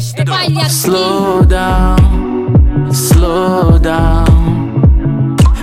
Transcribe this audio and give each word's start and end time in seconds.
aqui. 0.00 0.66
Slow 0.68 1.44
down, 1.44 2.90
slow 2.90 3.78
down. 3.78 4.24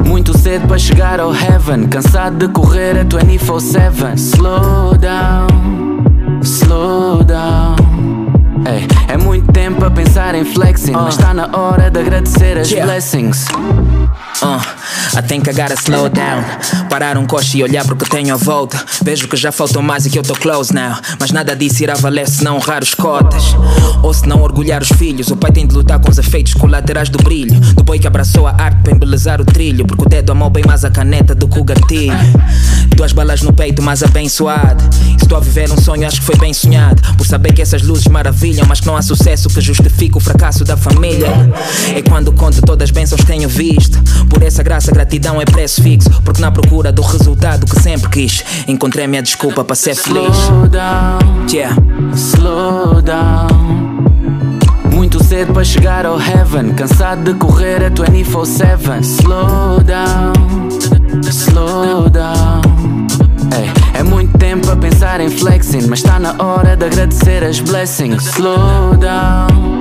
Muito 0.05 0.37
cedo 0.37 0.67
para 0.67 0.77
chegar 0.77 1.19
ao 1.19 1.33
heaven. 1.33 1.87
Cansado 1.87 2.47
de 2.47 2.54
correr 2.54 3.00
a 3.00 3.05
24-7. 3.05 4.15
Slow 4.15 4.95
down, 4.97 5.47
tempo 9.67 9.83
a 9.83 9.91
pensar 9.91 10.33
em 10.33 10.45
flexing, 10.45 10.93
mas 10.93 11.15
está 11.15 11.33
na 11.33 11.49
hora 11.51 11.91
de 11.91 11.99
agradecer 11.99 12.57
as 12.57 12.71
Yeah. 12.71 12.89
blessings. 12.89 13.47
Uh, 14.41 14.61
I 15.17 15.21
think 15.21 15.49
I 15.49 15.53
gotta 15.53 15.75
slow 15.75 16.07
down. 16.07 16.41
Parar 16.89 17.17
um 17.17 17.25
coche 17.25 17.57
e 17.57 17.63
olhar 17.63 17.83
pro 17.83 17.95
que 17.97 18.09
tenho 18.09 18.33
à 18.33 18.37
volta. 18.37 18.81
Vejo 19.03 19.27
que 19.27 19.35
já 19.35 19.51
faltam 19.51 19.81
mais 19.81 20.05
e 20.05 20.09
que 20.09 20.17
eu 20.17 20.23
tô 20.23 20.35
close 20.35 20.73
now. 20.73 20.95
Mas 21.19 21.31
nada 21.31 21.53
disso 21.55 21.83
irá 21.83 21.95
valer 21.95 22.29
se 22.29 22.43
não 22.43 22.55
honrar 22.55 22.81
os 22.81 22.93
cotas. 22.93 23.43
Ou 24.01 24.13
se 24.13 24.25
não 24.27 24.41
orgulhar 24.41 24.81
os 24.81 24.89
filhos. 24.89 25.29
O 25.31 25.35
pai 25.35 25.51
tem 25.51 25.68
de 25.68 25.75
lutar 25.75 25.99
com 25.99 26.09
os 26.09 26.18
efeitos 26.18 26.54
colaterais 26.54 27.09
do 27.09 27.18
brilho. 27.18 27.59
Do 27.59 27.83
boi 27.83 27.99
que 27.99 28.07
abraçou 28.07 28.47
a 28.47 28.51
arte 28.51 28.81
para 28.83 28.93
embelezar 28.93 29.41
o 29.41 29.45
trilho. 29.45 29.85
Porque 29.85 30.04
o 30.04 30.07
dedo 30.07 30.31
amou 30.31 30.49
bem 30.49 30.63
mais 30.65 30.85
a 30.85 30.91
caneta 30.91 31.35
do 31.35 31.47
que 31.47 31.59
o 31.59 31.63
gatilho. 31.63 32.15
Duas 32.95 33.11
balas 33.11 33.41
no 33.41 33.52
peito, 33.52 33.81
mais 33.81 34.02
abençoado. 34.03 34.83
Se 35.17 35.23
estou 35.23 35.38
a 35.38 35.41
viver 35.41 35.69
um 35.71 35.77
sonho, 35.77 36.07
acho 36.07 36.19
que 36.19 36.25
foi 36.25 36.38
bem 36.38 36.53
sonhado. 36.53 37.02
Por 37.17 37.25
saber 37.25 37.53
que 37.53 37.61
essas 37.61 37.81
luzes 37.81 38.07
maravilham, 38.07 38.65
mas 38.67 38.79
que 38.79 38.88
não 38.88 38.95
há 38.95 39.02
sucesso 39.02 39.49
que 39.58 39.61
justifique 39.61 40.16
o 40.16 40.20
fracasso 40.20 40.64
da 40.64 40.78
família. 40.78 41.28
É 41.95 42.02
quando 42.03 42.31
conto 42.31 42.61
todas 42.61 42.89
as 42.89 42.91
bênçãos 42.91 43.22
que 43.22 43.27
tenho 43.27 43.50
visto. 43.50 43.99
Por 44.30 44.44
essa 44.44 44.61
graça, 44.61 44.91
gratidão 44.91 45.41
é 45.41 45.45
preço 45.45 45.81
fixo. 45.81 46.09
Porque 46.23 46.39
na 46.39 46.52
procura 46.52 46.91
do 46.91 47.02
resultado 47.02 47.66
que 47.66 47.81
sempre 47.81 48.08
quis, 48.09 48.44
encontrei 48.67 49.08
minha 49.08 49.23
desculpa 49.23 49.64
para 49.64 49.75
ser 49.75 49.95
feliz. 49.95 50.36
Slow 50.38 50.67
down, 50.67 51.47
Yeah. 51.52 51.75
slow 52.14 53.02
down. 53.02 53.47
Muito 54.94 55.23
cedo 55.23 55.53
para 55.53 55.64
chegar 55.64 56.05
ao 56.05 56.19
heaven. 56.19 56.73
Cansado 56.75 57.33
de 57.33 57.39
correr 57.39 57.83
a 57.83 57.89
24-7. 57.89 59.02
Slow 59.02 59.81
down, 59.83 60.33
slow 61.31 62.09
down. 62.09 62.46
Ei, 65.19 65.25
é 65.25 65.29
muito 65.29 65.39
tempo 65.39 65.47
a 65.47 65.57
pensar 65.57 65.59
em 65.59 65.59
flexing, 65.61 65.87
mas 65.87 65.99
está 65.99 66.19
na 66.19 66.35
hora 66.43 66.75
de 66.75 66.85
agradecer 66.85 67.43
as 67.43 67.59
blessings. 67.59 68.25
Slow 68.35 68.95
down. 68.97 69.77